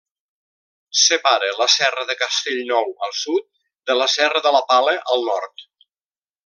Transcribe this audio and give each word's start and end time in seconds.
Separa 1.01 1.49
la 1.59 1.67
Serra 1.73 2.07
de 2.11 2.17
Castellnou, 2.23 2.91
al 3.09 3.15
sud, 3.21 3.49
de 3.91 4.01
la 4.01 4.11
Serra 4.17 4.43
de 4.49 4.55
la 4.59 4.67
Pala, 4.73 4.97
al 5.17 5.29
nord. 5.33 5.69